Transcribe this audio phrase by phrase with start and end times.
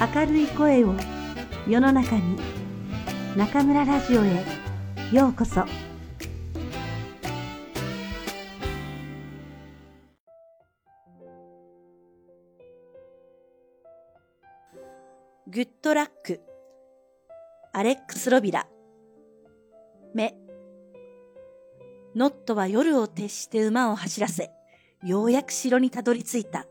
[0.00, 0.94] 明るい声を
[1.68, 2.38] 世の中に
[3.36, 4.46] 中村ラジオへ
[5.12, 5.66] ようこそ。
[15.48, 16.40] グッドラック。
[17.74, 18.66] アレックス・ロビラ。
[20.14, 20.34] 目。
[22.16, 24.50] ノットは夜を徹して馬を走らせ
[25.04, 26.64] ようやく城にたどり着いた。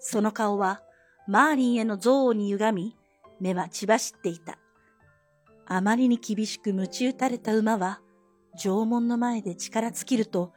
[0.00, 0.82] その顔は
[1.28, 2.96] マーリンへの憎悪に歪み、
[3.40, 4.58] 目は血走っていた。
[5.66, 8.00] あまりに厳しく鞭打たれた馬は、
[8.56, 10.52] 縄文の前で力尽きると、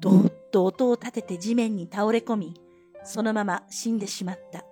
[0.00, 2.54] どーっと音を立てて地面に倒れ込み、
[3.04, 4.64] そのまま死んでしまった。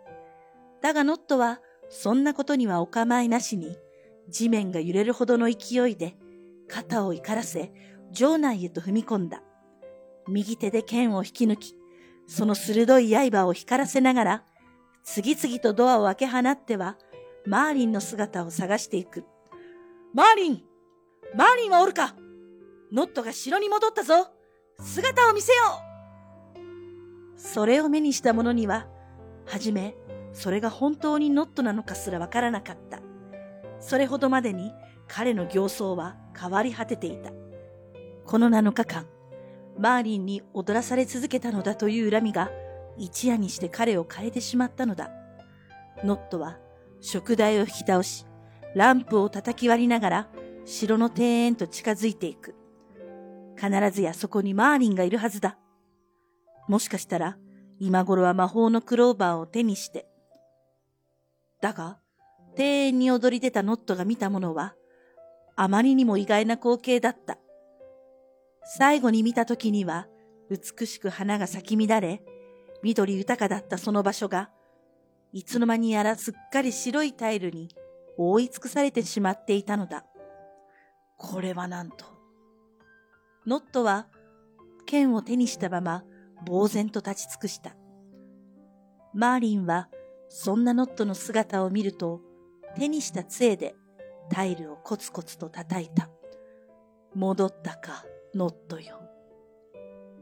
[0.80, 3.77] だがノットは、そんなことにはお構いなしに、
[4.30, 6.16] 地面が揺れるほどの勢いで、
[6.66, 7.70] 肩を怒らせ、
[8.14, 9.42] 城内へと踏み込んだ。
[10.27, 11.77] 右手で剣を引き抜き、
[12.27, 14.45] その鋭い刃を光らせながら、
[15.02, 16.97] 次々とドアを開け放っては、
[17.47, 19.25] マーリンの姿を探していく。
[20.14, 20.62] マーリン
[21.34, 22.14] マーリンはおるか
[22.92, 24.28] ノットが城に戻ったぞ
[24.78, 28.86] 姿を見せようそれを目にした者には、
[29.47, 29.97] はじめ、
[30.33, 33.00] それが本当にノットなのかすらわからなかった。
[33.81, 34.70] それほどまでに
[35.09, 37.33] 彼の形相は変わり果てていた。
[38.27, 39.06] この7日間、
[39.78, 42.50] マーリンに踊らされ続けたのだという恨みが
[42.97, 45.11] 一夜にして彼を変えてしまったのだ。
[46.05, 46.59] ノットは
[47.01, 48.27] 食台を引き倒し、
[48.75, 50.29] ランプを叩き割りながら
[50.65, 52.55] 城の庭園と近づいていく。
[53.57, 55.59] 必ずやそこにマーリンがいるはずだ。
[56.69, 57.37] もしかしたら
[57.79, 60.06] 今頃は魔法のクローバーを手にして。
[61.61, 61.99] だが、
[62.56, 64.75] 庭園に踊り出たノットが見たものは、
[65.56, 67.39] あまりにも意外な光景だった。
[68.65, 70.06] 最後に見た時には、
[70.51, 72.23] 美しく花が咲き乱れ、
[72.83, 74.50] 緑豊かだったその場所が、
[75.33, 77.69] いつの間にやらすっかり白いタイルに
[78.19, 80.05] 覆い尽くされてしまっていたのだ。
[81.16, 82.04] これはなんと。
[83.47, 84.09] ノットは
[84.87, 86.04] 剣を手にしたまま
[86.47, 87.75] 呆然と立ち尽くした。
[89.15, 89.88] マーリンは
[90.28, 92.21] そんなノットの姿を見ると
[92.76, 93.75] 手にした杖で
[94.31, 96.10] タイルをコツコツと叩いた。
[97.15, 98.04] 戻ったか、
[98.34, 99.00] ノットよ。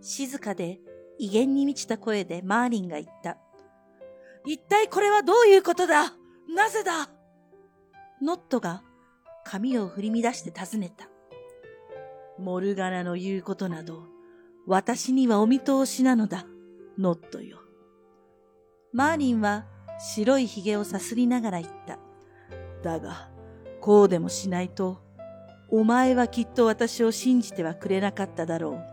[0.00, 0.80] 静かで
[1.20, 3.36] 威厳に満ちた声でマーリンが言った。
[4.46, 6.14] 一体これはどういうことだ？
[6.56, 7.10] なぜだ？
[8.22, 8.82] ノットが
[9.44, 11.10] 髪を振り乱して尋ねた。
[12.38, 14.04] モルガナの言うことなど、
[14.66, 16.46] 私にはお見通しなのだ、
[16.98, 17.58] ノットよ。
[18.94, 19.66] マーリンは
[19.98, 21.98] 白い髭をさすりながら言った。
[22.82, 23.28] だが、
[23.82, 25.02] こうでもしないと、
[25.70, 28.89] お前はきっと私を信じてはくれなかっただろう。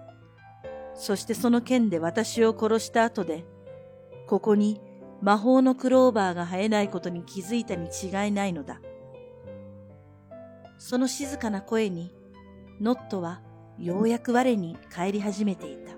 [0.98, 3.46] そしてその剣で私を殺した後で、
[4.28, 4.82] ここに
[5.22, 8.82] 魔法のクローバーが生えないことに気づいたに違いないのだ。
[10.80, 12.12] その静かな声に、
[12.82, 13.42] ノットは
[13.78, 15.92] ようやく我に帰り始めていた。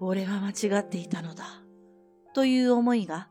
[0.00, 1.44] 俺は間違っていたのだ。
[2.34, 3.28] という思いが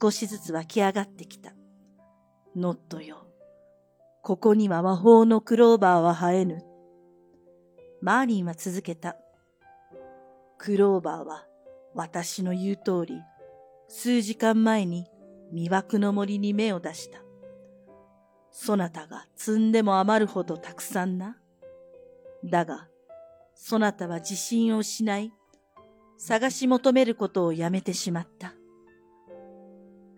[0.00, 1.52] 少しずつ湧き上がってきた。
[2.56, 3.26] ノットよ。
[4.22, 6.62] ここには魔法のクローバーは生えぬ。
[8.02, 9.16] マーリンは続けた。
[10.62, 11.46] クローバーは
[11.94, 13.22] 私の言う通り、
[13.88, 15.06] 数時間前に
[15.54, 17.20] 魅惑の森に目を出した。
[18.50, 21.38] そなたが積んでも余るほどたくさんな。
[22.44, 22.88] だが、
[23.54, 25.32] そなたは自信を失い、
[26.18, 28.52] 探し求めることをやめてしまった。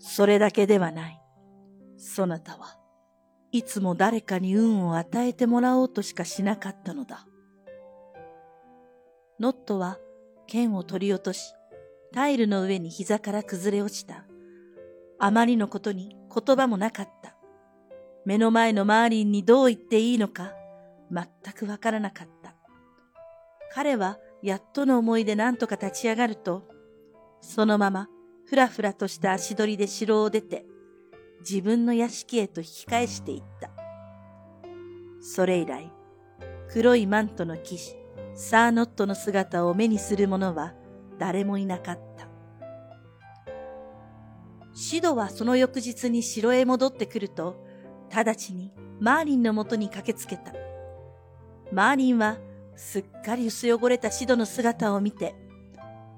[0.00, 1.20] それだけではない。
[1.96, 2.80] そなたは
[3.52, 7.28] いつも誰かに運を与えてもらおうとしかしなかったのだ。
[9.38, 9.98] ノットは
[10.52, 11.54] 剣を取り落とし、
[12.12, 14.26] タイルの上に膝から崩れ落ちた。
[15.18, 17.34] あまりのことに言葉もなかった。
[18.26, 20.52] 目の前のマーリンにどう言っていいのか、
[21.10, 22.54] 全くわからなかった。
[23.72, 26.68] 彼はやっとの思いで何とか立ち上がると、
[27.40, 28.10] そのまま
[28.44, 30.66] ふらふらとした足取りで城を出て、
[31.40, 33.70] 自分の屋敷へと引き返していった。
[35.22, 35.90] それ以来、
[36.68, 38.01] 黒いマントの騎士、
[38.34, 40.74] サーノットの姿を目にする者は
[41.18, 42.28] 誰もいなかった。
[44.74, 47.62] シドはその翌日に城へ戻ってくると、
[48.10, 50.52] 直ちにマーリンのもとに駆けつけた。
[51.70, 52.38] マーリンは
[52.76, 55.34] すっかり薄汚れたシドの姿を見て、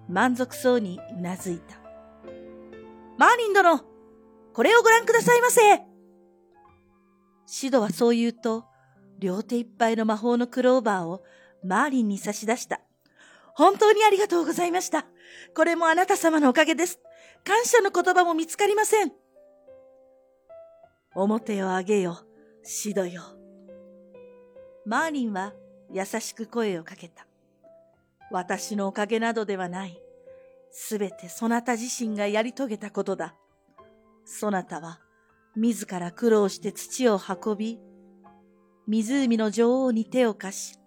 [0.08, 1.76] 満足そうにうなずいた。
[3.18, 3.80] マーリン殿
[4.52, 5.60] これをご覧くださいませ
[7.46, 8.64] シドはそう言うと、
[9.18, 11.22] 両手いっぱいの魔法のクローバーを
[11.64, 12.80] マーリンに差し出した。
[13.54, 15.06] 本当にありがとうございました。
[15.54, 17.00] これもあなた様のおかげです。
[17.44, 19.12] 感謝の言葉も見つかりません。
[21.14, 22.18] 表を上げよ、
[22.62, 23.22] シドよ。
[24.84, 25.54] マーリンは
[25.90, 27.26] 優しく声をかけた。
[28.30, 30.00] 私のおかげなどではない。
[30.70, 33.36] すべてそなた自身がやり遂げたことだ。
[34.24, 35.00] そなたは
[35.54, 37.78] 自ら苦労して土を運び、
[38.88, 40.78] 湖の女王に手を貸し、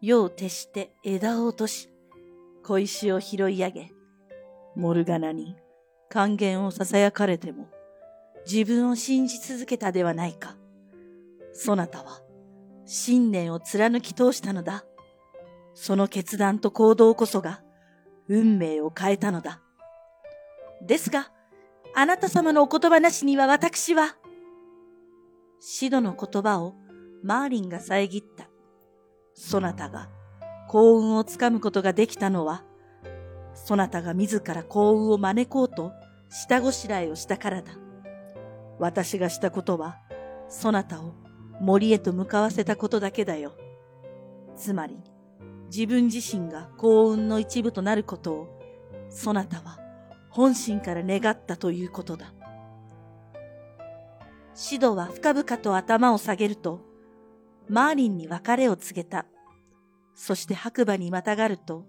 [0.00, 1.88] 夜を徹して枝を落とし、
[2.62, 3.92] 小石を拾い上げ、
[4.76, 5.56] モルガナに
[6.08, 7.68] 還元を囁かれても、
[8.50, 10.56] 自分を信じ続けたではないか。
[11.52, 12.22] そなたは、
[12.86, 14.84] 信念を貫き通したのだ。
[15.74, 17.62] その決断と行動こそが、
[18.28, 19.60] 運命を変えたのだ。
[20.80, 21.30] ですが、
[21.94, 24.16] あなた様のお言葉なしには私は、
[25.60, 26.74] シドの言葉を
[27.22, 28.47] マーリンが遮った。
[29.38, 30.08] そなたが
[30.66, 32.64] 幸運をつかむことができたのは、
[33.54, 35.92] そなたが自ら幸運を招こうと
[36.28, 37.72] 下ごしらえをしたからだ。
[38.80, 39.96] 私がしたことは、
[40.48, 41.14] そなたを
[41.60, 43.54] 森へと向かわせたことだけだよ。
[44.56, 44.98] つまり、
[45.70, 48.60] 自分自身が幸運の一部となることを、
[49.08, 49.78] そなたは
[50.30, 52.34] 本心から願ったということだ。
[54.54, 56.87] シドは深々と頭を下げると、
[57.68, 59.26] マーリンに別れを告げた。
[60.14, 61.86] そして白馬にまたがると、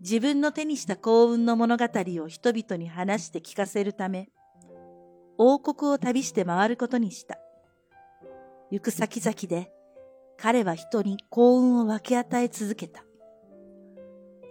[0.00, 4.30] 自分の手にした幸運の物語を人々に話して聞かせるため、
[5.38, 7.38] 王国を旅して回ることにした。
[8.70, 9.70] 行く先々で、
[10.38, 13.04] 彼は人に幸運を分け与え続けた。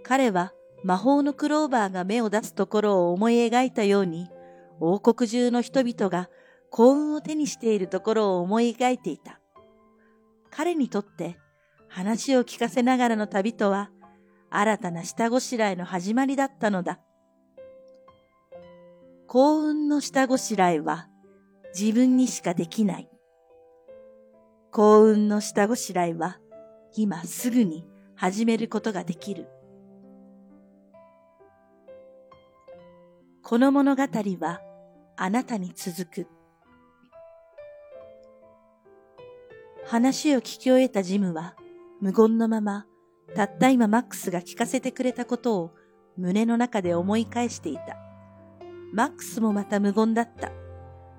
[0.04, 0.54] 彼は
[0.84, 4.30] 魔法のクローバーが芽を出すところを思い描いたように、
[4.80, 6.30] 王国中の人々が
[6.69, 9.40] 幸運を手にしているところを思い描いていた。
[10.51, 11.38] 彼にとって
[11.88, 13.89] 話を聞かせながらの旅とは、
[14.50, 17.00] 新たな下ごしらえの始まりだったのだ。
[19.27, 21.07] 幸運の下ごしらえは
[21.74, 23.09] 自分にしかできない。
[24.71, 26.38] 幸運の下ごしらえは
[26.95, 29.48] 今すぐに始めることができる。
[33.42, 34.62] この物語は
[35.18, 36.40] あなたに続く。
[39.91, 41.53] 話を聞き終えたジムは
[41.99, 42.85] 無言のまま
[43.35, 45.71] たった今マックスが聞かせてくれたことを
[46.15, 47.97] 胸の中で思い返していた。
[48.93, 50.53] マックスもまた無言だった。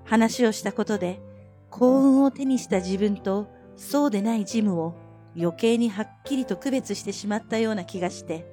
[0.07, 1.21] 話をしたことで
[1.69, 3.47] 幸運を手にした自分と
[3.77, 4.95] そうでないジムを
[5.37, 8.47] 余計にはっきりと区別してしまったような気がして、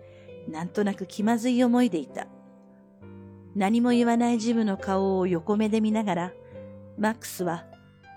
[0.49, 2.27] なんとなく気まずい思いでいた。
[3.55, 6.33] 何も言わないジムの顔を横目で見ながら、
[6.97, 7.68] マックスは、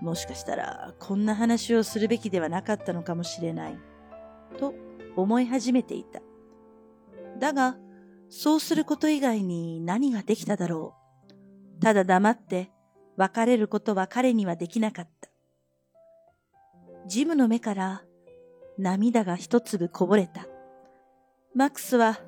[0.03, 3.79] もしかしたらこんな話をするべきではなかったのかもしれない、
[4.59, 4.73] と
[5.15, 6.21] 思い始めていた。
[7.39, 7.77] だが、
[8.27, 10.93] そうすること以外に何ができただろ
[11.79, 11.81] う。
[11.81, 12.69] ただ黙って
[13.15, 15.29] 別れることは彼にはできなかった。
[17.07, 18.03] ジムの目から
[18.77, 20.47] 涙が一粒こぼれた。
[21.55, 22.19] マックスは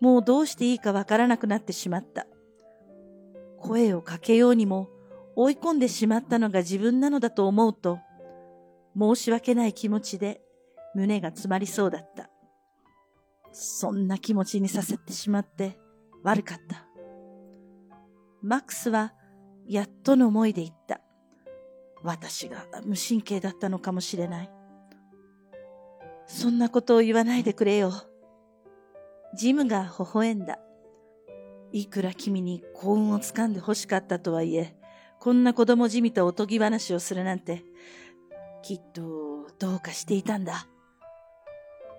[0.00, 2.26] もうどうしていいかわからなくなってしまった。
[3.60, 4.88] 声をかけようにも
[5.36, 7.98] 追い込んでしまったのが自分なのだと思うと、
[8.98, 10.42] 申し訳ない気持ちで
[10.94, 12.28] 胸が詰まりそうだった。
[13.52, 15.78] そんな気持ちにさせてしまって
[16.22, 16.86] 悪かった。
[18.42, 19.12] マックスは
[19.66, 21.00] やっとの思いで言った。
[22.02, 24.50] 私が無神経だったのかもしれない。
[26.26, 27.92] そんなことを言わないでくれよ。
[29.34, 30.58] ジムが微笑んだ。
[31.72, 34.76] いくら君に幸運をつかんで欲しかったとはいえ、
[35.22, 37.62] こんな子供じみたおとぎ話をするなんて、
[38.60, 40.66] きっとどうかしていたんだ。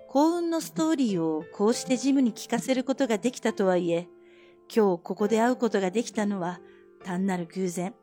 [0.08, 4.08] 幸運のストーリーをこうしてジムに聞かせることができたとはいえ、
[4.68, 6.60] 今日ここで会うことができたのは
[7.02, 7.94] 単なる偶然。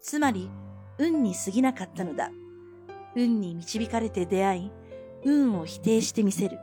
[0.00, 0.50] つまり、
[0.96, 2.30] 運に過ぎなかったのだ。
[3.14, 4.72] 運に導かれて出会い、
[5.26, 6.58] 運を否定してみせる。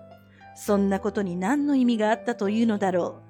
[0.56, 3.22] そんなことに何の意味があったというのだろ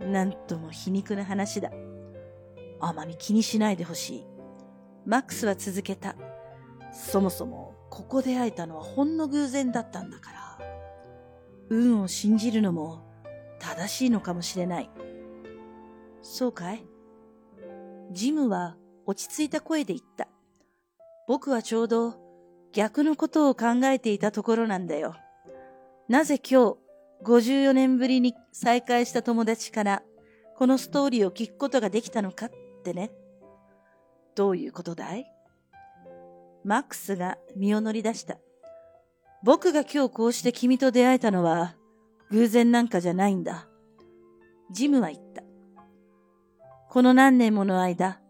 [0.00, 0.06] う。
[0.06, 1.72] なんとも皮肉な話だ。
[2.80, 4.26] あまり気にしないでほしい。
[5.06, 6.16] マックスは続けた。
[6.92, 10.40] そもそも、ここで会えたのはほんの偶然だったんだから。
[11.68, 13.04] 運を信じるのも
[13.60, 14.90] 正しいのかもしれない。
[16.22, 16.84] そうかい？
[18.12, 20.28] ジムは落ち着いた声で言った。
[21.28, 22.14] 僕はちょうど
[22.72, 25.14] 逆のことを考えていたところなんだよ。
[26.08, 26.76] なぜ今日
[27.24, 30.02] 54年ぶりに再会した友達から
[30.56, 33.12] このストーリーを聞くことができたのかっってね。
[34.34, 35.26] どういうことだい？
[36.64, 38.38] マックスが身を乗り出した。
[39.42, 41.76] 僕が今日こうして君と出会えたのは
[42.30, 43.68] 偶然なんかじゃないんだ。
[44.70, 45.42] ジムは言った。
[46.88, 48.20] この何年もの間、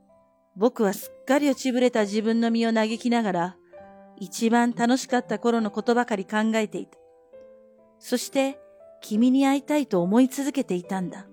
[0.56, 3.56] 僕はすっかり落ちぶれた自分の身を嘆きながら、
[4.18, 6.98] 一番楽しかった頃のことばかり考えていた。
[7.98, 8.58] そして、
[9.00, 11.26] 君に会いたいと思い続けていたんだ。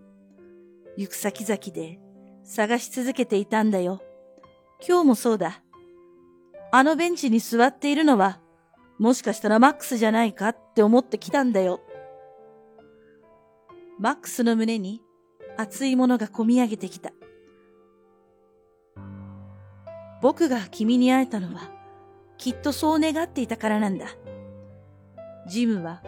[0.95, 2.00] 行く先々で
[2.50, 4.01] 探し続けていたんだよ。
[4.80, 5.62] 今日もそうだ。
[6.72, 8.39] あのベンチに座っているのは、
[8.98, 11.82] もしかしたらマックスじゃないかって思ってきたんだよ。
[14.00, 15.01] マックスの胸に
[15.58, 17.12] 熱いものがこみ上げてきた。
[20.22, 21.70] 僕が君に会えたのは、
[22.38, 24.08] きっとそう願っていたからなんだ。
[25.50, 26.01] ジムは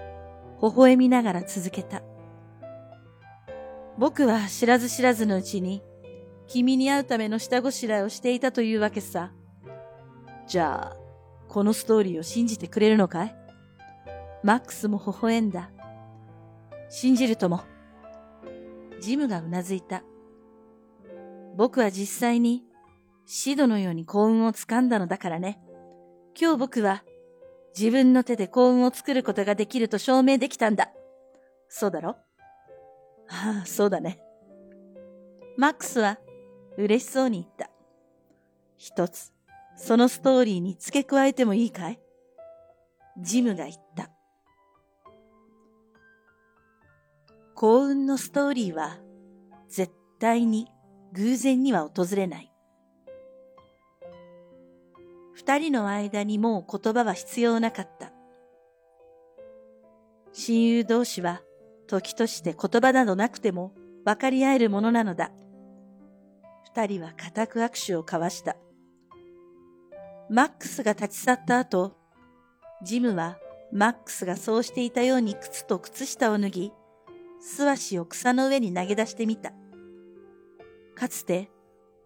[0.62, 2.01] 微笑みながら続けた。
[3.98, 5.84] 僕は知らず知らずのうちに、
[6.50, 9.32] 君に会うための下ごしらえをしていたというわけさ。
[10.48, 10.98] じゃあ、
[11.48, 13.36] このストーリーを信じてくれるのかい？
[14.44, 15.70] マックスも微笑んだ。
[16.89, 17.62] 信じるとも。
[19.00, 20.03] ジムがうなずいた。
[21.56, 22.63] 僕は実際に
[23.27, 25.62] シドのように幸運をつかんだのだからね。
[26.39, 27.03] 今日僕は
[27.77, 30.89] 自分の手で幸運を作ることができると証明できたんだ。
[31.68, 32.15] そうだろ？
[33.29, 34.20] ああ、そうだね。
[35.58, 36.18] マックスは
[36.79, 37.69] 嬉しそうに言った。
[38.77, 39.33] 一つ、
[39.75, 42.00] そのストーリーに付け加えてもいいかい？
[43.17, 44.09] ジムが言った。
[47.53, 48.98] 幸運のストーリーは
[49.67, 50.69] 絶対に
[51.12, 52.50] 偶然には訪れない。
[55.33, 58.13] 二人の間にもう言葉は必要なかった。
[60.31, 61.41] 親友同士は
[61.88, 63.74] 時として言葉などなくても
[64.05, 65.31] 分かり合えるものなのだ。
[66.75, 68.55] 二人は固く握手を交わした。
[70.29, 71.97] マックスが立ち去った後、
[72.83, 73.39] ジムは
[73.71, 76.71] マックスがそうしていたように靴と靴下を脱ぎ、
[77.39, 79.53] 素足を草の上に投げ出してみた。
[80.95, 81.49] かつて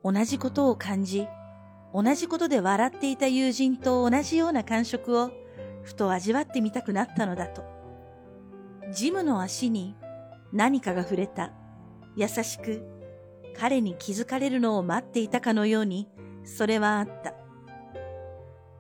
[0.04, 1.28] 同じことを感じ、
[1.94, 5.32] 同じことで笑っていた友人と同じような感触を
[5.84, 7.64] ふと味わってみたくなったのだと。
[8.94, 9.96] ジムの足に
[10.54, 11.52] 何かが触れた。
[12.16, 12.93] 優しく
[13.58, 16.10] 彼に気づかれるのを待っていたかのように
[16.44, 17.34] それはあった。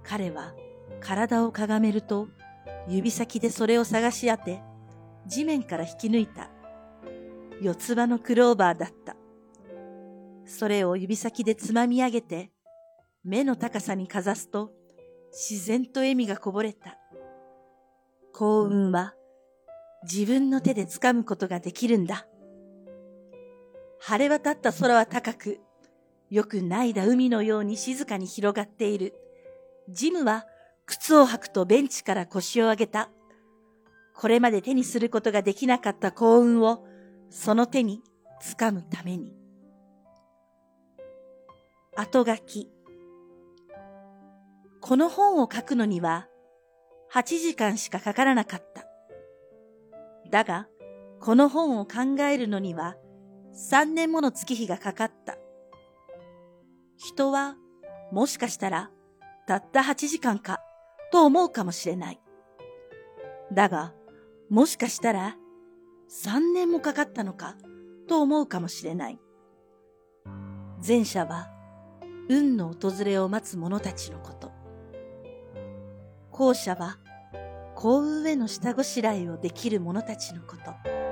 [0.03, 0.53] 彼は
[0.99, 2.27] 体をかがめると
[2.87, 4.61] 指先でそれを探し当て
[5.25, 6.49] 地面から引き抜いた。
[7.61, 9.15] 四つ葉のクローバーだった。
[10.45, 12.51] それを指先でつまみ上げて
[13.23, 14.71] 目の高さにかざすと
[15.31, 16.97] 自然と笑みがこぼれた。
[18.33, 19.13] 幸運は
[20.03, 22.27] 自分の手で掴むことができるんだ。
[24.05, 25.61] 晴れ渡った空は高く、
[26.29, 29.13] よくないだ海のように静かに広がっている。
[29.87, 30.45] ジムは
[30.85, 33.09] 靴を履くとベンチから腰を上げた。
[34.13, 36.85] これまで手にすることができなかった幸運を
[37.29, 38.01] その手に
[38.41, 39.37] 掴むために。
[41.95, 42.69] 後書き。
[44.81, 46.27] この本を書くのには
[47.13, 48.83] 8時間しかかからなかった。
[50.29, 50.67] だが、
[51.21, 52.97] この本を考えるのには
[53.53, 55.37] 3年もの月日がかかった。
[56.97, 57.55] 人は
[58.11, 58.89] もしかしたら
[59.47, 60.59] たった8時間か
[61.11, 62.19] と思うかもしれない。
[63.51, 63.93] だが、
[64.49, 65.37] もしかしたら
[66.09, 67.55] 3年もかかったのか
[68.07, 69.19] と思うかもしれない。
[70.85, 71.49] 前者は
[72.29, 74.51] 運の訪れを待つ者たちのこと。
[76.31, 76.97] 後者は
[77.75, 81.02] 幸運への下ごしらえをできる者たちのこと。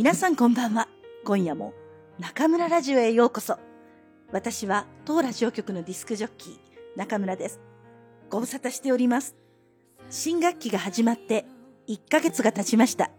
[0.00, 0.88] 皆さんこんばんは。
[1.26, 1.74] 今夜も
[2.18, 3.58] 中村ラジオへようこそ。
[4.32, 6.56] 私は当ラジオ局のディスクジョッキー、
[6.96, 7.60] 中村です。
[8.30, 9.36] ご無沙汰しております。
[10.08, 11.44] 新学期が始まって
[11.86, 13.10] 1ヶ月が経ちました。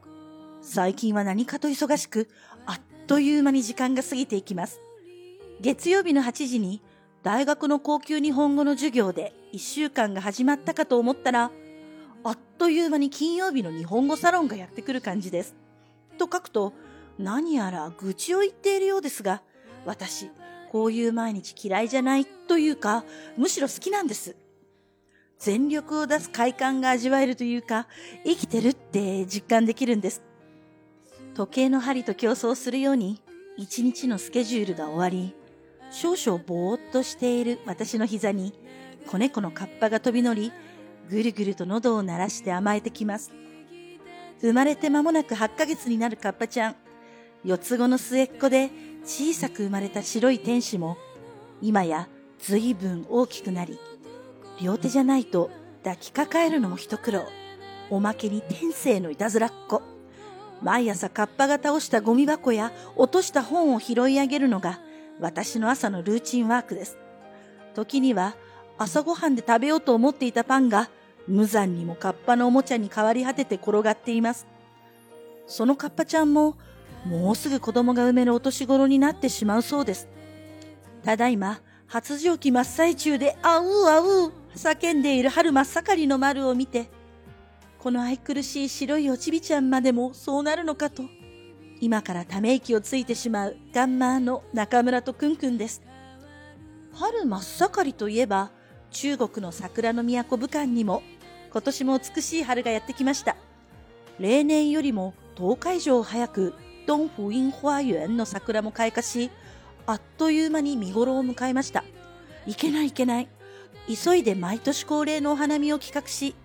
[0.63, 2.27] 最近は何かと忙しく、
[2.65, 4.81] あっという間に時間が過ぎていきます。
[5.59, 6.81] 月曜日の8時に
[7.21, 11.51] 大学の高級日本語の授業で1週間が始まったかと思ったら、
[12.23, 15.60] あっという間に金曜日の日本語サロンがやってくる感じです。
[16.21, 16.73] と書くと
[17.17, 19.41] 何やら愚痴を言っているようですが、
[19.85, 20.29] 私、
[20.71, 23.03] こういう毎日嫌いじゃないというか、
[23.37, 24.35] むしろ好きなんです。
[25.39, 27.87] 全力を出す快感が味わえるというか、
[28.23, 30.21] 生きてるって実感できるんです。
[31.33, 33.21] 時計の針と競争するように、
[33.57, 35.35] 一日のスケジュールが終わり、
[35.91, 38.53] 少々ぼーっとしている私の膝に
[39.07, 40.51] 子猫のカッパが飛び乗り、
[41.09, 43.31] ぐるぐると喉を鳴らして甘えてきます。
[44.41, 46.75] 生まれて間もなく8ヶ月になるカッパちゃん。
[47.43, 48.69] 四つ子の末っ子で
[49.03, 50.97] 小さく生まれた白い天使も、
[51.61, 52.07] 今や
[52.39, 53.79] 随分大きくなり、
[54.61, 55.51] 両手じゃないと
[55.83, 57.23] 抱きかかえるのも一苦労。
[57.91, 59.81] おまけに天性のいたずらっ子。
[60.61, 64.79] 毎朝カッパが倒したゴミ箱や落とした本を拾い上げるのが
[65.19, 66.97] 私の朝のルーチンワークです。
[67.73, 68.35] 時には
[68.77, 70.89] 朝ごはんで食べようと思っていたパンが
[71.31, 74.45] 無残にもカッパのおもちゃに変わり果てて転がっています。
[75.47, 76.55] そのカッパちゃんも
[77.05, 80.07] もうすぐ子供が産めるお年頃になってしまうそうです。
[81.03, 86.89] ただいま発情期真っ最中であうあう叫んでいる春真っ盛りの丸を見て
[87.81, 91.01] この愛くるしい白いおちびちゃんまでもそうなるのかと、
[91.79, 95.81] 今からため息をついてしまうガンマーの中村とくんくんです。
[96.93, 98.51] 春真っ盛りといえば、
[98.91, 101.01] 中国の桜の都武漢にも、
[101.51, 103.35] 今年も美しい春がやってきました。
[104.19, 106.53] 例年よりも10日以上早く、
[106.87, 109.29] ドンフイン花園の桜も開花し、
[109.85, 111.83] あっという間に見頃を迎えました。
[112.45, 113.27] いけないいけない。
[113.87, 116.35] 急いで毎年恒例のお花見を企画し、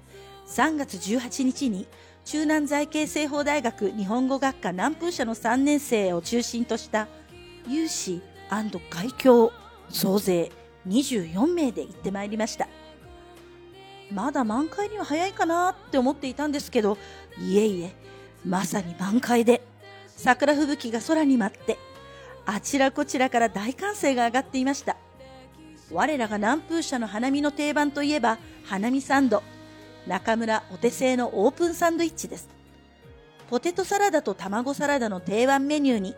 [0.49, 1.87] 3月18日に
[2.25, 7.09] 中南財系西方大学日本語学科南風社の3年生を中心とした
[7.69, 8.21] 有志
[8.51, 9.53] 外教
[9.89, 10.51] 総勢
[10.89, 12.69] 24名で行ってまいりました。
[14.11, 16.97] まだ満開には早いかなって思っていたんですけど、
[17.39, 17.95] いえいえ、
[18.45, 19.63] まさに満開で、
[20.17, 21.79] 桜吹雪が空に舞って、
[22.47, 24.97] あちらこちらから大歓声が上がっていました。
[25.93, 29.43] 我らが南風社の花見の定番といえば、花見サンド。
[30.07, 32.49] 中村お手製のオープンサンドイッチです。
[33.51, 36.15] ポテトサラダと卵サラダの定番メニューに、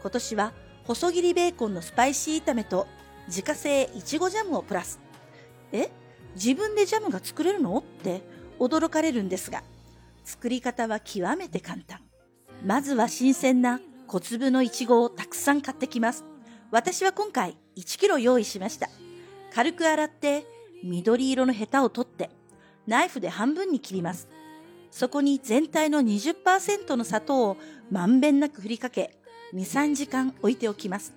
[0.00, 0.52] 今年は
[0.84, 2.88] 細切りベーコンのスパイシー炒めと
[3.28, 4.98] 自家製いちごジャムをプラス。
[5.70, 5.90] え？
[6.34, 7.78] 自分でジャムが作れるの？
[7.78, 8.22] って
[8.58, 9.62] 驚かれるんですが、
[10.24, 12.00] 作り方は極めて簡単。
[12.64, 16.24] まずは新鮮な小粒のいちごをたくさん買ってきます。
[16.70, 18.88] 私は今回1キロ用意しました。
[19.54, 20.46] 軽く洗って
[20.82, 22.30] 緑色のヘタを取って
[22.86, 24.28] ナイフで半分に切ります。
[24.90, 27.56] そこに全体の20%の砂糖を
[27.90, 29.18] まんべんなく振りかけ、
[29.54, 31.14] 2、3時間置いておきます。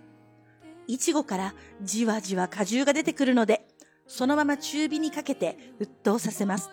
[0.87, 3.67] いちごからじわじわ果汁が出てくるので、
[4.07, 6.69] そのまま中火にかけて沸騰させます。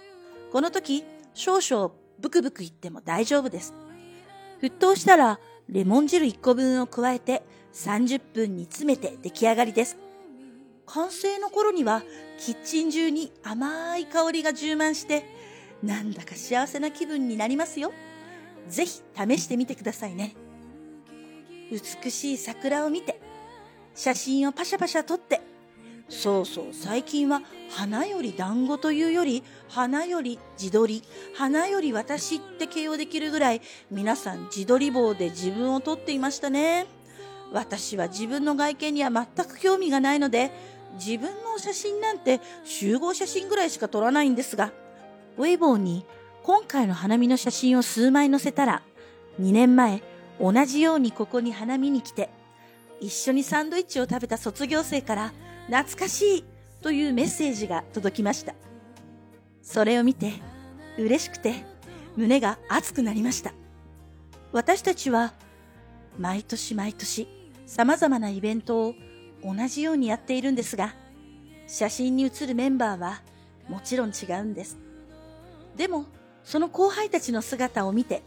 [0.52, 3.74] この時、少々ブクブクいっても大丈夫です。
[4.60, 7.42] 沸騰したら、レモン汁1個分を加えて
[7.72, 9.96] 30分煮詰めて出来上がりです。
[10.86, 12.02] 完成の頃には
[12.38, 15.24] キッチン中に甘い香りが充満して、
[15.82, 17.92] なんだか幸せな気分になりますよ。
[18.68, 20.34] ぜひ試してみてくださいね。
[21.70, 23.20] 美しい桜を見て、
[23.94, 25.40] 写真をパシャパシャ撮って、
[26.12, 31.02] そうそう、最近は花より団子というより、花より自撮り、
[31.34, 36.86] 花より私って形容できるぐらい、皆さん自撮り棒で自分を撮っていましたね。
[37.50, 40.52] 私は自分の外見には全く興味がないので、
[40.94, 44.70] 自分の写真なんて集合写真ぐらいしか撮らないんですが、
[45.38, 46.04] ウェイボーに
[46.42, 48.82] 今回の花見の写真を数枚載せたら、
[49.40, 50.02] 2年前
[50.38, 52.28] 同じようにここに花見に来て、
[53.00, 55.32] 一緒にサンドイッチを食べた卒業生から
[55.66, 56.44] 懐かしい
[56.80, 58.54] というメッセージが届きました。
[59.62, 60.32] それを見て
[60.98, 61.64] 嬉しくて
[62.16, 63.52] 胸が熱くなりました。
[64.52, 65.32] 私たちは
[66.18, 67.26] 毎年毎年
[67.66, 68.94] 様々なイベントを
[69.42, 70.94] 同じようにやっているんですが、
[71.66, 73.22] 写真に写るメンバーは
[73.68, 74.78] もちろん違うんです。
[75.76, 76.04] でも、
[76.44, 78.22] その後輩たちの姿を見て、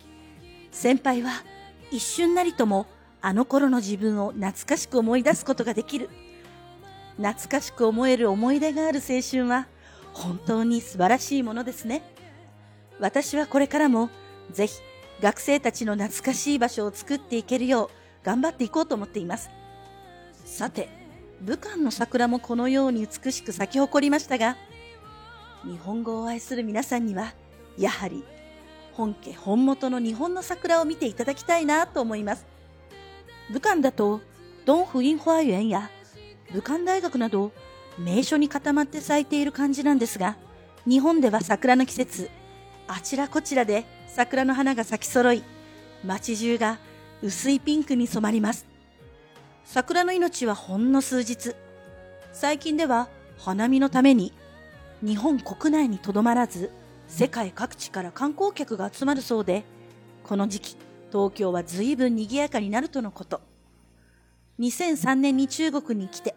[0.71, 1.43] 先輩は
[1.91, 2.87] 一瞬なりとも
[3.21, 6.09] あの頃の自分を懐かしく思い出すことができる。
[7.17, 9.67] 懐かしく思える思い出がある青春は
[10.13, 12.03] 本当に素晴らしいものですね。
[12.99, 14.09] 私はこれからも
[14.51, 14.79] ぜひ
[15.21, 17.89] 学生たちの懐かしい場所を作っていけるよう
[18.25, 19.49] 頑張っていこうと思っています。
[20.45, 20.89] さて、
[21.41, 24.57] 武漢の桜もこのように美しく咲き誇りましたが、
[25.63, 27.33] 日本語を愛する皆さんには、
[27.77, 28.23] やはり
[28.93, 32.45] 本家本元の日本の桜を見ていただきたいなと思います。
[33.51, 34.21] 武漢だと、
[34.65, 35.89] ドン・フインホア園や
[36.53, 37.51] 武漢大学など
[37.97, 40.37] 名所に固まって咲いている感じなんですが、
[40.87, 42.29] 日本では桜の季節、
[42.87, 45.43] あちらこちらで桜の花が咲き揃い、
[46.05, 46.77] 街中が
[47.23, 48.65] 薄いピンクに染まります。
[49.63, 51.55] 桜の命はほんの数日。
[52.33, 54.33] 最近では花見のために
[55.01, 56.71] 日本国内にとどまらず
[57.07, 59.63] 世界各地から観光客が集まるそうで、
[60.23, 60.77] この時期
[61.11, 63.41] 東京は随分賑やかになるとのこと。
[64.59, 66.35] 2003年に中国に来て、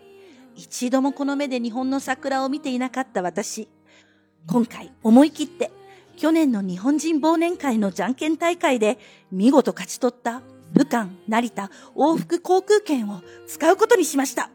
[0.54, 3.68] 一度もこの目で日本の桜を見ていなかった私。
[4.46, 5.70] 今回思い切って
[6.16, 8.98] 去年の日本人忘年会のじゃんけん大会で
[9.30, 14.50] 見事勝ち取った武漢、成田、往復航空券を使うことにしました。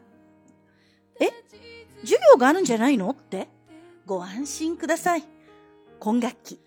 [1.20, 1.30] え？
[2.02, 3.08] 授業があるんじゃないの？
[3.10, 3.48] って？
[4.04, 5.24] ご安心ください。
[6.00, 6.60] 今学期、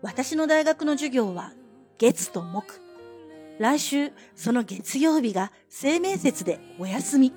[0.00, 1.52] 私の大学の授業は
[1.98, 2.80] 月と木。
[3.58, 7.32] 来週、その月曜日が生命節でお休み。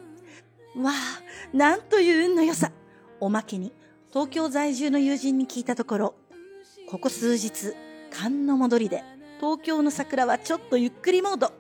[0.76, 2.72] わあ、なんという運の良さ。
[3.20, 3.74] おまけに、
[4.12, 6.16] 東京在住の友人に聞いたところ、
[6.90, 7.74] ここ数日、
[8.12, 9.04] 寒の戻りで、
[9.40, 11.52] 東京の桜はちょっとゆっくりモード。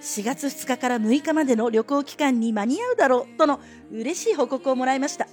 [0.00, 3.58] 4月2日から6日までの旅行期間に間に合うだろうとの
[3.90, 5.26] 嬉しい報告をもらいました。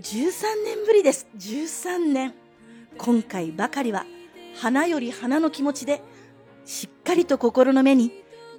[0.00, 1.28] 13年ぶりです。
[1.36, 2.34] 13年。
[2.96, 4.04] 今回ばかりは、
[4.56, 6.02] 花より花の気持ちで、
[6.68, 8.12] しっかりと心の目に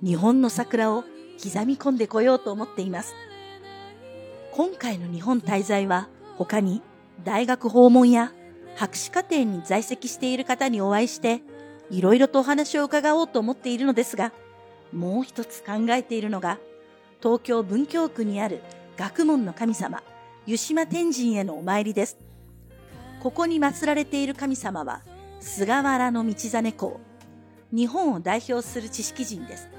[0.03, 3.13] 日本の桜を刻み込んでこようと思っています。
[4.51, 6.81] 今回の日本滞在は他に
[7.23, 8.33] 大学訪問や
[8.75, 11.43] 博士課程に在籍している方にお会いして
[11.91, 14.33] いろいろとお話を伺おうと思っているのですが、
[14.91, 16.57] もう一つ考えているのが
[17.21, 18.63] 東京文京区にある
[18.97, 20.01] 学問の神様
[20.47, 22.17] 湯島天神へのお参りです。
[23.21, 25.03] ここに祀られている神様は、
[25.39, 27.08] 菅原道真公。
[27.71, 29.69] 日本を代表する知識人です。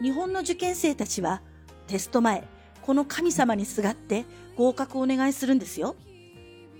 [0.00, 1.42] 日本の受験生たちは、
[1.86, 2.44] テスト前、
[2.82, 4.24] この神様にすがって
[4.56, 5.94] 合格をお願いするんですよ。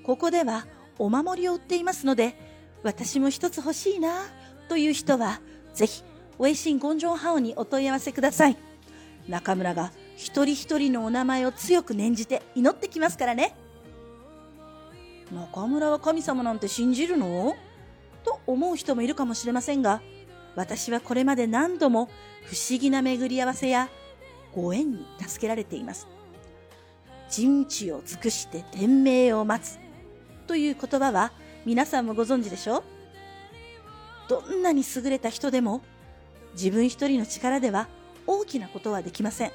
[0.04, 0.66] ここでは
[0.98, 2.34] お守りを売っていますので、
[2.82, 4.22] 私も一つ欲しいな
[4.68, 5.40] という人は、
[5.74, 6.02] ぜひ、
[6.38, 8.56] ウェイシン・ゴンジョンハオにお問い合わせください。
[9.28, 13.54] 中村が一人一人のお名前を強く念じて祈ってきますからね。
[15.30, 17.54] 中村は神様なんて信じるの？
[18.24, 20.02] と思う人もいるかもしれませんが、
[20.56, 22.06] 私はこれまで何度も
[22.44, 23.88] 不思議な巡り合わせや
[24.54, 26.08] ご縁に助けられています。
[27.28, 29.78] 人知を尽くして天命を待つ
[30.48, 31.32] という言葉は
[31.64, 32.82] 皆さんもご存知でしょう？
[34.28, 35.80] どんなに優れた人でも
[36.54, 37.88] 自分一人の力では
[38.26, 39.52] 大きなことはできません。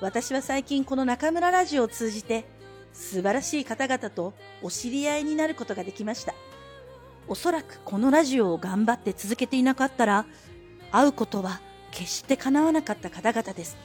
[0.00, 2.44] 私は最近この中村ラジオを通じて
[2.92, 6.34] 素晴らしい方々とお知り合いになることができました。
[7.28, 10.24] おそらくこのラジオを頑張って続けていなかったら
[10.90, 11.60] 会うことは
[11.90, 13.76] 決して叶わなかった方々です。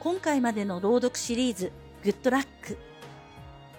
[0.00, 2.76] 今回までの朗読シリーズグッドラック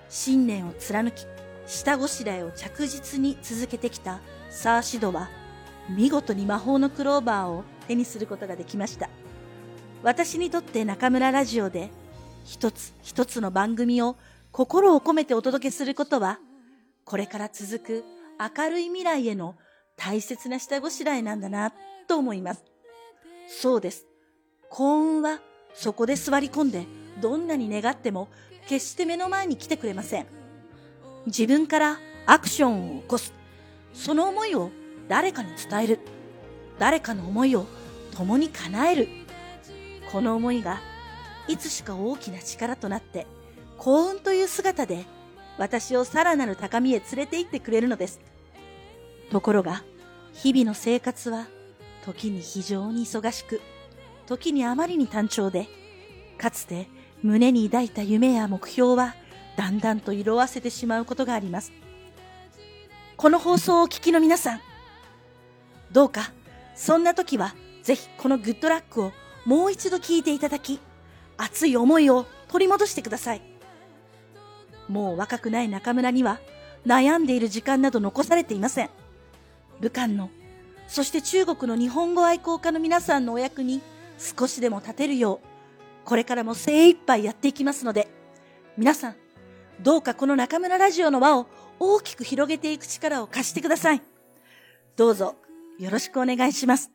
[0.10, 1.26] 信念を貫き
[1.68, 5.30] 下ごしらえを着実に続けてきたサーシドは
[5.90, 9.10] 見事に魔法のクローバーを手にすることができました。
[10.02, 11.90] 私にとって中村ラジオで
[12.46, 14.16] 一つ一つの番組を
[14.52, 16.40] 心を込めてお届けすることは、
[17.04, 18.04] これから続く
[18.40, 19.56] 明るい未来への
[19.96, 21.72] 大切な下ごしらえなんだな
[22.08, 22.64] と思います。
[23.48, 24.06] そうです。
[24.70, 25.40] 幸運は
[25.74, 26.86] そこで座り込んで
[27.22, 28.28] どんなに願っても
[28.68, 30.26] 決して目の前に来てくれません。
[31.26, 33.34] 自分からアクションを起こす。
[33.94, 34.72] その思いを
[35.08, 36.00] 誰かに伝える。
[36.80, 37.66] 誰かの思いを
[38.16, 39.08] 共に叶える。
[40.12, 40.80] この思いが
[41.48, 43.28] いつしか大きな力となって
[43.78, 45.06] 幸運という姿で
[45.58, 48.20] 私をさらなる高みへ連れて行ってくれるのです。
[49.32, 49.84] ところが
[50.34, 51.48] 日々の生活は
[52.06, 53.62] 時に非常に忙しく
[54.28, 55.68] 時にあまりに単調で
[56.38, 56.88] かつて
[57.24, 59.16] 胸に抱いた夢や目標は
[59.56, 61.72] だんだんと色あせてしまうことがあります。
[63.18, 64.62] この放送をお聞きの皆さん、
[65.92, 66.34] どうか
[66.76, 69.14] そんな時はぜひこのグッドラックを
[69.46, 70.80] もう一度聞いていただき、
[71.38, 73.55] 熱い思いを取り戻してください。
[74.88, 76.40] もう若くない中村には
[76.86, 78.90] 悩んでいる時間など残されていません。
[79.80, 80.30] 武漢の、
[80.88, 83.82] そして中国の日本語愛好家の皆さんのお役に
[84.18, 85.48] 少しでも立てるよう、
[86.06, 88.08] これからも精一杯やっていきますので、
[88.78, 89.16] 皆さん、
[89.82, 91.48] どうかこの中村ラジオの輪を
[91.80, 94.02] 大きく広げていく力を貸してください。
[94.96, 95.36] どうぞ
[95.80, 96.92] よろしくお願いします。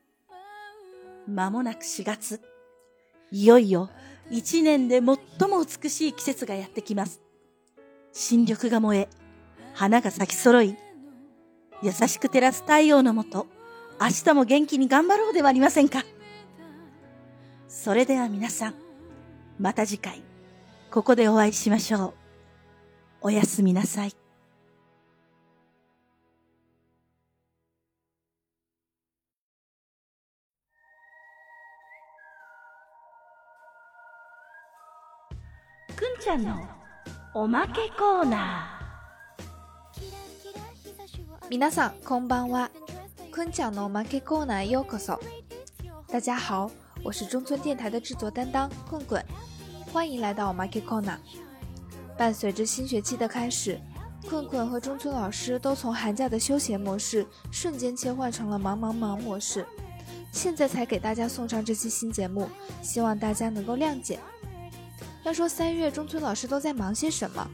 [1.27, 2.41] まもなく4月。
[3.31, 3.91] いよいよ
[4.31, 7.21] 一年で最も美しい季節がやってきます。
[8.13, 9.09] 新緑が燃え、
[9.75, 10.77] 花が咲き揃い、
[11.83, 13.47] 優しく照らす太陽のもと、
[14.01, 16.05] 明日も元気に頑張ろうではありませんか。
[17.69, 18.75] それでは皆さん、
[19.59, 20.23] また次回、
[20.91, 22.15] ここでお会いしましょう。
[23.23, 24.13] おやすみなさい。
[35.95, 36.80] くんちゃんの
[37.34, 40.00] おまけコーナー
[41.50, 42.72] 皆さんこんばんは
[43.32, 45.20] くんちゃんのおまけコーナーへようこそ
[46.08, 46.72] 大家好
[47.04, 49.24] 我是中村电台的制作担当棍棍，
[49.94, 51.18] 欢迎来到 Market Corner。
[52.18, 53.80] 伴随着新学期的开始，
[54.30, 59.68] 棍棍和中村老师都从寒假的休闲模式瞬间切换成了忙忙忙模式，
[60.32, 62.50] 现在才给大家送上这期新节目，
[62.82, 64.20] 希望大家能够谅解。
[65.23, 67.47] 要说三月中村老师都在忙些什么？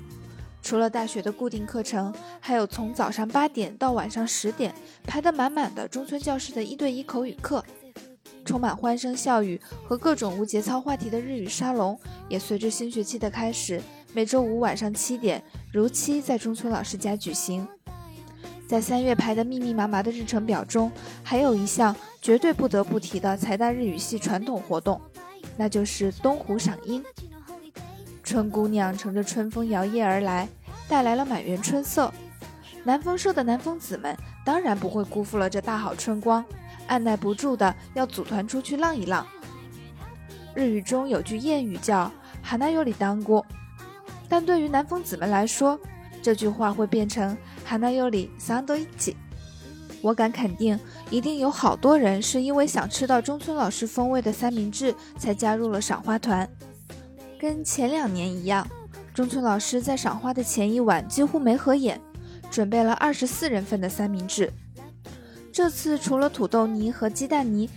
[0.62, 4.74] 除了大学的固定课程，还有从早上八点到晚上十点
[5.04, 7.64] 排得满满的中村教室的一对一口语课。
[8.44, 11.98] 充满欢声笑语和各种无节操话题的日语沙龙，
[12.28, 17.66] 也随着新学期的开始，每周五晚上七点如期在中村老师家举行。
[18.68, 20.90] 在三月排的密密麻麻的日程表中，
[21.24, 25.00] 还有一项绝对不得不提的财大日语系传统活动，
[25.56, 27.04] 那就是东湖赏樱。
[28.26, 30.48] 春姑娘乘着春风摇曳而来，
[30.88, 32.12] 带来了满园春色。
[32.82, 36.44] 南风社的南风子们当然不会辜负了这大好春光。
[36.88, 39.24] 按耐不住的要组团出去浪一浪。
[40.54, 42.10] 日语中有句谚语叫
[42.42, 43.44] “哈那尤里当锅”，
[44.28, 45.78] 但对于南风子们来说，
[46.20, 49.16] 这句话会变成“哈那尤里桑多一起”。
[50.02, 50.78] 我敢肯定，
[51.10, 56.48] 一定有好多人是因为想吃到中村老师风味的三明治才加入了赏花团。
[57.38, 58.66] 跟前两年一样，
[59.12, 62.00] 中村老师在赏花的前一晚几乎没合眼，
[62.50, 64.52] 准备了二十四人份的三明治。
[65.52, 67.68] 这次除了土豆泥和鸡蛋泥，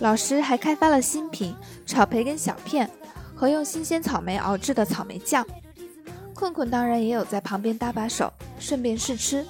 [0.00, 1.54] 老师还开发了新品
[1.86, 2.90] 炒培根小片
[3.34, 5.44] 和用新鲜草莓熬制的草莓酱。
[6.34, 9.46] 困困当然也有在旁边搭把手，顺便试吃，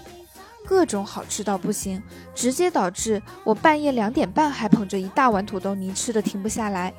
[0.64, 2.03] 各种好吃到不行，
[2.35, 6.95] 直接导致我半夜两点半还捧着一大碗土豆泥吃的停不下来。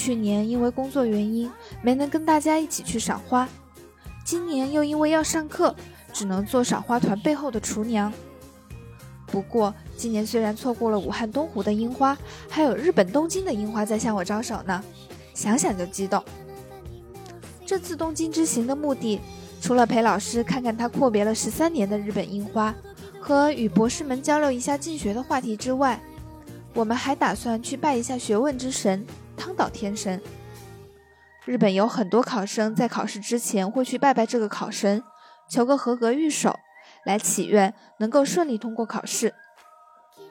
[0.00, 1.50] 去年因为工作原因
[1.82, 3.46] 没能跟大家一起去赏花，
[4.24, 5.76] 今年又因为要上课，
[6.10, 8.10] 只能做赏花团背后的厨娘。
[9.26, 12.16] 不过，今年虽然错过了武汉东湖的樱花，
[12.48, 14.82] 还有日本东京的樱花在向我招手呢，
[15.34, 16.24] 想想就激动。
[17.66, 19.20] 这次东京之行的目的，
[19.60, 22.74] 除了陪老师看看他阔别了十三年的日本樱花，
[23.20, 26.00] 和与博士们交流一下进学的话题之外，
[26.72, 29.04] 我们还打算去拜一下学问之神
[29.40, 30.20] 汤岛天神。
[31.46, 35.02] 日本有很多考生在考试之前会去拜拜这个考神，
[35.48, 36.60] 求个合格御守。
[37.04, 39.32] 来祈愿能够顺利通过考试。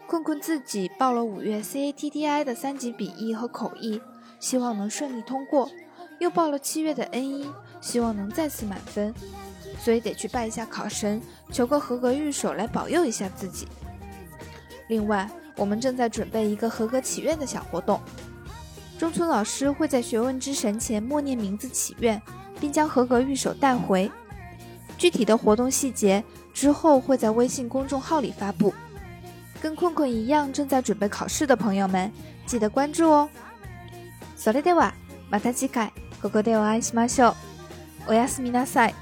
[0.05, 3.99] 困困自己报了五月 CATTI 的三级笔译和口译，
[4.39, 5.67] 希望能顺利通过；
[6.19, 7.47] 又报了七月的 N1，
[7.81, 9.11] 希望能再次满分。
[9.79, 11.19] 所以得去拜一下考神，
[11.51, 13.67] 求个合格御守来保佑一下自己。
[14.89, 17.99] 另外，我们正在准备一个合格祈愿的小活动。
[18.98, 22.20] 中村老师会在学问之神前默念名字祈愿，
[22.60, 24.10] 并将合格御守带回。
[24.96, 26.22] 具体的活动细节。
[26.54, 28.72] 之后会在微信公众号里发布。
[29.60, 32.12] 跟困困一样正在准备考试的朋友们，
[32.46, 33.28] 记得关注哦。
[34.38, 34.92] それでは
[35.28, 37.30] また次回ここでお会いしましょ
[38.06, 38.10] う。
[38.10, 38.94] おやすみなさい。